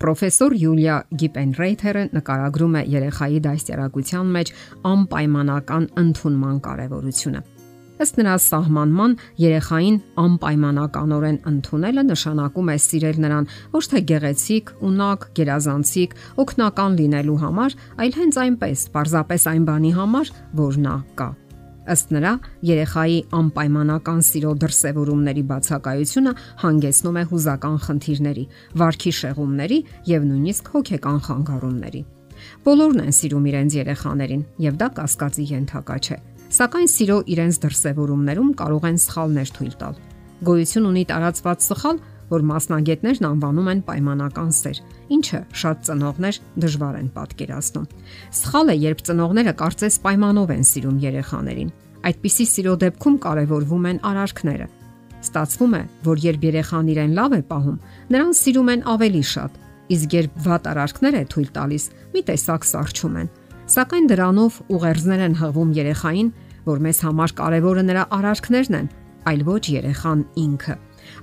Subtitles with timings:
[0.00, 4.52] Պրոֆեսոր Յուլիա Գիպենրեյթերը նկարագրում է երեխայի դաստիարակության մեջ
[4.90, 7.42] անպայմանական ընդունման կարևորությունը։
[8.00, 16.16] Ըստ նրա սահմանման երեխային անպայմանականորեն ընդունելը նշանակում է սիրել նրան ոչ թե գեղեցիկ, ունակ, գերազանցիկ,
[16.46, 21.30] օգնական լինելու համար, այլ հենց այնպես, պարզապես այն բանի համար, որ նա կա։
[21.90, 22.32] Ըստ նրա,
[22.68, 26.32] երեխայի անպայմանական սիրո դրսևորումների բացակայությունը
[26.62, 28.44] հանգեցնում է հուզական խնդիրների,
[28.78, 29.78] վարքի շեղումների
[30.10, 32.02] եւ նույնիսկ հոգեկան խանգարումների։
[32.66, 36.20] Բոլորն են սիրում իրենց երեխաներին, եւ դա կասկածի ենթակա չէ։
[36.50, 39.98] Սակայն սիրո իրենց դրսևորումներում կարող են սխալներ թույլ տալ։
[40.46, 44.80] Գոյություն ունի տարածված սխալ, որ մասնագետներն անվանում են պայմանական սեր,
[45.16, 47.88] ինչը շատ ծնողներ դժվար են պատկերացնում։
[48.40, 51.72] Սխալ է, երբ ծնողները կարծես պայմանով են սիրում երեխաներին։
[52.10, 54.68] Այդպիսի սիրո դեպքում կարևորվում են արարքները։
[55.20, 57.80] Ստացվում է, որ երբ երեխան իրեն լավ է պահում,
[58.14, 59.58] նրան սիրում են ավելի շատ,
[59.90, 63.30] իսկ երբ վատ արարքներ է թույլ տալիս, մի տեսակ սարճում են
[63.70, 66.30] Սակայն դրանով ուղերձներ են հղվում երեխային,
[66.66, 68.88] որ մեզ համար կարևորը նրա արարքներն են,
[69.30, 70.74] այլ ոչ երեխան ինքը։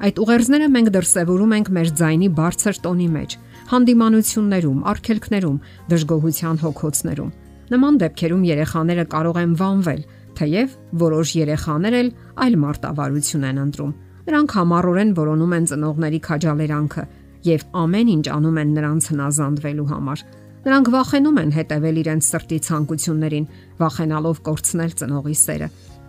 [0.08, 3.36] Այդ ուղերձները մենք դրսևորում ենք մեր ձայնի բարձր տոնի մեջ,
[3.72, 5.58] հանդիմանություններում, արգելքներում,
[5.92, 7.32] դժգոհության հոգոցներում։
[7.68, 10.02] Նման դեպքերում երեխաները կարող են վանվել,
[10.38, 12.10] թեև որոշ երեխաներ էլ
[12.48, 13.96] այլ մարտավարություն են ընտրում։
[14.28, 17.04] Նրանք համառորեն որոնում են ծնողների քաջալերանքը
[17.48, 20.24] եւ ամեն ինչ անում են նրանց հնազանդվելու համար։
[20.68, 23.46] Նրանք վախենում են հետևել իրենց սրտի ցանկություններին,
[23.78, 25.68] վախենալով կորցնել ծնողի սերը,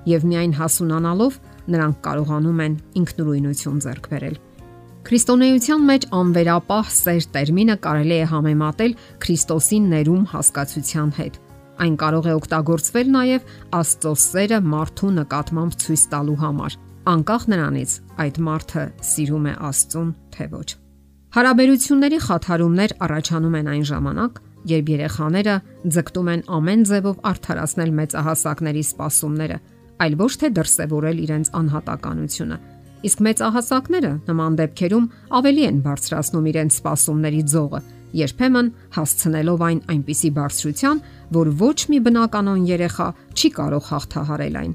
[0.09, 1.39] եւ միայն հասունանալով
[1.75, 4.39] նրանք կարողանում են ինքնուրույնություն ձեռք բերել։
[5.09, 11.39] Քրիստոնեության մեջ անվերապահ սեր տերմինը կարելի է համեմատել Քրիստոսին ներում հասկացության հետ։
[11.79, 16.77] Այն կարող է օգտագործվել նաև Աստծո սերը մարդու նկատմամբ ցույց տալու համար,
[17.15, 17.95] անկախ նրանից
[18.25, 20.69] այդ մարդը սիրում է Աստծուն թե ոչ։
[21.39, 24.39] Հարաբերությունների խաթարումներ առաջանում են այն ժամանակ,
[24.69, 25.57] երբ երեխաները
[25.95, 29.59] ձգտում են ամեն ձևով արդարացնել մեծահասակների սպասումները,
[30.05, 32.59] այլ ոչ թե դրսևորել իրենց անհատականությունը։
[33.09, 35.07] Իսկ մեծահասակները նման դեպքերում
[35.39, 37.81] ավելի են բարձրացնում իրենց սպասումների ձողը,
[38.19, 41.01] երբեմն հասցնելով այն այնպիսի բարձրության,
[41.39, 43.09] որ ոչ մի բնականon երեխա
[43.39, 44.75] չի կարող հաղթահարել այն։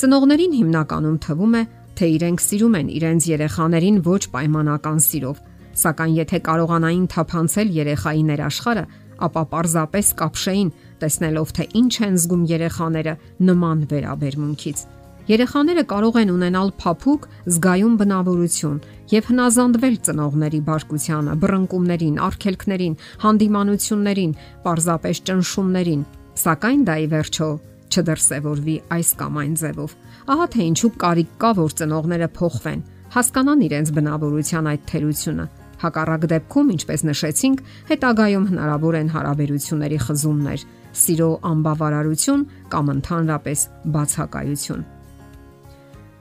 [0.00, 1.62] Ծնողներին հիմնականում թվում է,
[2.00, 5.40] թե իրենք սիրում են իրենց երեխաներին ոչ պայմանական սիրով,
[5.80, 8.84] սակայն եթե կարողանային թափանցել երեխայի ներաշխարը,
[9.20, 10.70] ապա պարզապես կապշեին,
[11.02, 13.14] տեսնելով թե ինչ են զգում երեխաները
[13.48, 14.82] նման վերաբերմունքից։
[15.30, 18.78] Երեխաները կարող են ունենալ փափուկ զգայուն բնավորություն
[19.12, 24.32] եւ հնազանդվել ծնողների բարկությանը, բռնկումներին, արգելքներին, հանդիմանություններին,
[24.64, 26.02] պարզապես ճնշումներին,
[26.40, 27.48] սակայն դա ի վերջո
[27.90, 29.96] չդրսևորվի այս կամ այն ձևով։
[30.34, 32.84] Ահա թե ինչու կարիք կա, որ ծնողները փոխվեն,
[33.14, 35.46] հասկանան իրենց բնավորության այդ թերությունը
[35.80, 40.64] Հակառակ դեպքում, ինչպես նշեցինք, հետագայում հնարավոր են հարաբերությունների խզումներ,
[40.96, 43.64] սիրո անբավարարություն կամ ընդհանրապես
[43.96, 44.84] բացակայություն։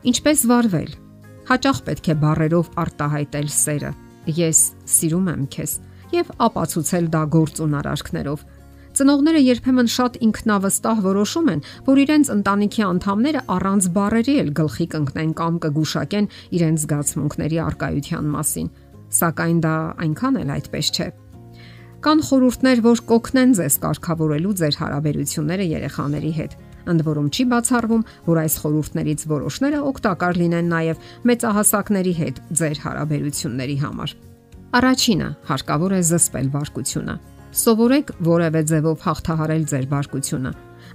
[0.10, 0.92] Ինչպես վարվել։
[1.50, 3.92] Հաճախ պետք է բարերով արտահայտել սերը։
[4.40, 4.60] Ես
[4.94, 5.72] սիրում եմ քեզ
[6.14, 8.46] եւ ապացուցել դա գործուն արարքներով։
[9.00, 15.34] Ծնողները երբեմն շատ ինքնավստահ որոշում են, որ իրենց ընտանիքի անդամները առանց բարերի էլ գլխի կընկնեն
[15.40, 16.30] կամ կգուշակեն
[16.60, 18.72] իրենց զգացմունքների արկայության մասին
[19.10, 19.74] սակայն դա
[20.06, 21.08] այնքան էլ այդպես չէ։
[22.00, 26.54] Կան խորհուրդներ, որ կօգնեն ձեզ կարգավորելու ձեր հարաբերությունները երեխաների հետ։
[26.94, 33.78] Ընդ որում չի բացառվում, որ այս խորհուրդներից որոշները օգտակար լինեն նաև մեծահասակների հետ ձեր հարաբերությունների
[33.84, 34.16] համար։
[34.80, 37.20] Առաջինը հարկավոր է զսպել բարկությունը։
[37.60, 40.52] Սովորեք որևէ ձևով հաղթահարել ձեր բարկությունը։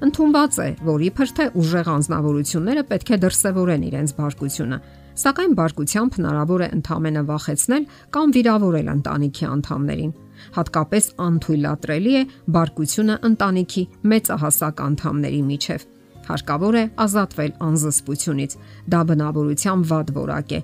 [0.08, 4.78] Ընթումված է, որ իբր թե ուժեղ անznավորությունները պետք է դրսևորեն իրենց բարկությունը,
[5.14, 7.84] Սակայն բարկությամբ հնարավոր է ընդհանրապես վախեցնել
[8.14, 10.14] կամ վիրավորել ընտանիքի անդամներին։
[10.58, 12.22] Հատկապես անթույլատրելի է
[12.58, 13.84] բարկությունը ընտանիքի
[14.14, 15.88] մեծահասակ անդամների միջև։
[16.24, 18.52] Հարկավոր է ազատվել անզսպությունից։
[18.94, 20.60] Դա բնավորության վատ որակ է,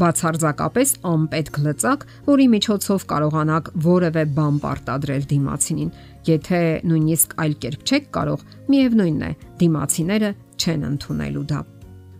[0.00, 5.90] բացարձակապես անպետք լծակ, որի միջոցով կարողանաք որևէ բան պարտադրել դիմացինին։
[6.28, 9.32] Եթե նույնիսկ այլ կերպ չեք կարող, միևնույնն է,
[9.62, 10.30] դիմացիները
[10.62, 11.60] չեն ընդունելու դա։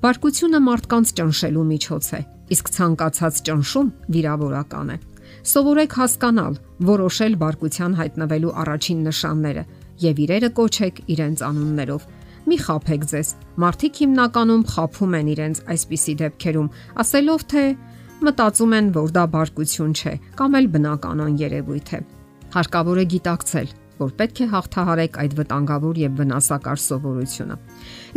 [0.03, 2.21] Բարկությունը մարդկանց ճնշելու միջոց է,
[2.53, 4.97] իսկ ցանկացած ճնշում վիրավորական է։
[5.43, 6.57] Սովորեք հասկանալ,
[6.87, 9.65] որոշել բարկության հայտնվելու առաջին նշանները
[10.03, 12.05] եւ իրերը կոչեք իրենց անուններով։
[12.47, 13.33] Մի խափեք ձեզ։
[13.65, 16.71] Մարդիկ հիմնականում խափում են իրենց այսպիսի դեպքերում,
[17.03, 17.65] ասելով թե
[18.23, 22.01] մտածում են, որ դա բարկություն չէ կամ էլ բնականon երևույթ է։
[22.55, 23.69] Հարկավոր է գիտակցել,
[23.99, 27.57] որ պետք է հաղթահարեք այդ վտանգավոր եւ վնասակար սովորությունը։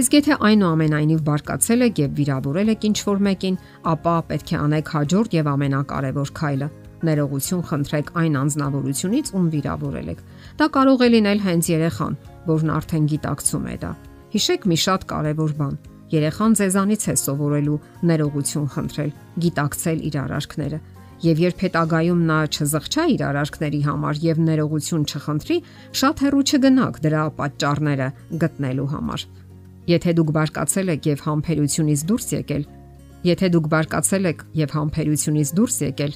[0.06, 3.62] Իսկ եթե այնուամենայնիվ բարկացել եք եւ վիրավորել եք ինչ որ մեկին,
[3.96, 6.70] ապա պետք է անեք հաջորդ եւ ամենակարևոր քայլը՝
[7.06, 10.22] Ներողություն խնդրեք այն անznավորությունից, ում վիրավորել եք։
[10.60, 13.92] Դա կարող է լինել հենց երեխան, որն արդեն գիտակցում է դա։
[14.36, 15.76] Հիշեք մի շատ կարևոր բան.
[16.16, 19.12] երեխան ձեզանից է սովորելու ներողություն խնդրել,
[19.42, 20.80] գիտակցել իր արարքները։
[21.26, 25.58] Եվ երբ հետագայում նա չզղջա իր արարքների համար եւ ներողություն չխնդրի,
[25.96, 28.08] շատ հեռու չգնաք դրա պատճառները
[28.44, 29.26] գտնելու համար։
[29.96, 32.64] Եթե դուք բարկացել եք եւ համբերությունից դուրս եկել,
[33.26, 36.14] եթե դուք բարկացել եք եւ համբերությունից դուրս եկել,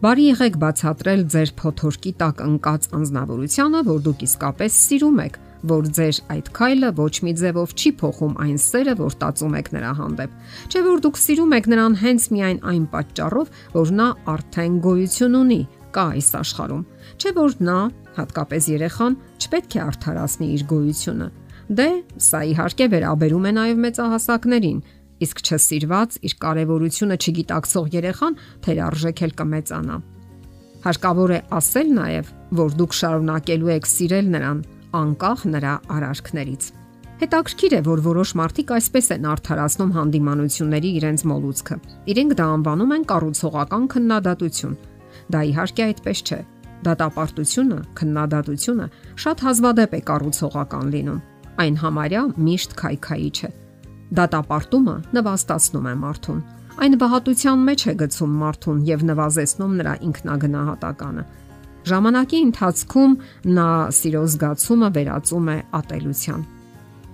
[0.00, 5.34] բարի եղեք բացատրել ձեր փոթորկի տակ ընկած անznավորությունը, որ դուք իսկապես սիրում եք,
[5.72, 9.90] որ ձեր այդ քայլը ոչ մի ձևով չի փոխում այն սերը, որ տածում եք նրա
[10.00, 10.38] հանդեպ։
[10.72, 14.08] Չէ որ դուք սիրում եք նրան հենց միայն այն պատճառով, որ նա
[14.40, 15.60] արդեն գոյություն ունի,
[15.92, 16.86] կա այս աշխարհում։
[17.20, 17.78] Չէ որ նա,
[18.16, 21.30] հատկապես երեխան, չպետք է արդարացնի իր գոյությունը
[21.70, 21.86] Դե,
[22.18, 24.78] սա իհարկե վերաբերում է նաև մեծահասակներին,
[25.24, 28.36] իսկ չսիրված իր կարևորությունը չգիտակցող երեխան
[28.66, 29.96] թերարժեք էլ կմեծանա։
[30.84, 32.28] Հարկավոր է ասել նաև,
[32.60, 34.60] որ դուք շարունակելու եք սիրել նրան
[35.00, 36.68] անկախ նրա արարքներից։
[37.20, 41.76] Հետաքրքիր է, որ որոշ մարդիկ այսպես են արդարացնում հանդիմանությունների իրենց մոլուցքը։
[42.14, 44.78] Իրենք դա անվանում են կառուցողական քննադատություն։
[45.30, 46.40] Դա իհարկե այդպես չէ։
[46.80, 48.86] Դատապարտությունը, քննադատությունը
[49.20, 51.20] շատ հազվադեպ է կառուցողական լինում
[51.60, 53.48] այն համարյա միշտ քայքայի չէ։
[54.18, 56.40] Դատապարտումը նվաստացնում է մարդուն։
[56.80, 61.24] Այն բահատության մեջ է գցում մարդուն եւ նվազեցնում նրա ինքնագնահատականը։
[61.90, 63.14] Ժամանակի ընթացքում
[63.58, 63.68] նա
[64.00, 66.44] սիրո զգացումը վերածում է ատելության։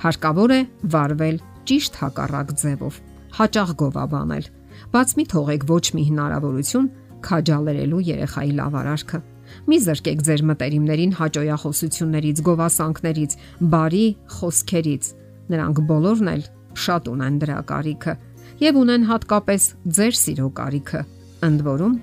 [0.06, 0.60] Հարկավոր է
[0.96, 2.98] վարվել ճիշտ հակառակ ձևով,
[3.36, 4.50] հաճախ գովաբանել։
[4.96, 6.92] Բաց մի թողեք ոչ մի հնարավորություն
[7.26, 9.20] քաջալերելու երեխայի լավ արարքը
[9.66, 13.36] Մի զրկեք ձեր մտերիմներին հաճոյախոսություններից, գովասանքներից,
[13.72, 14.06] բարի
[14.36, 15.10] խոսքերից։
[15.52, 16.42] Նրանք բոլորն էլ
[16.84, 18.14] շատ ունեն դրա կարիքը
[18.62, 21.00] եւ ունեն հատկապես ձեր սիրո կարիքը։
[21.46, 21.94] Ընդ որում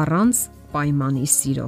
[0.00, 0.42] առանց
[0.74, 1.66] պայմանի սիրո։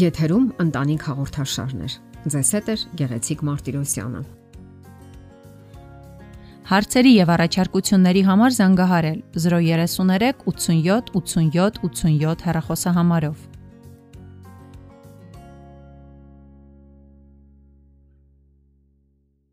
[0.00, 1.96] Եթերում ընտանիք հաղորդաշարներ։
[2.30, 4.22] Ձեզ հետ է Գեղեցիկ Մարտիրոսյանը։
[6.70, 13.49] Հարցերի եւ առաջարկությունների համար զանգահարել 033 87 87 87 հեռախոսահամարով։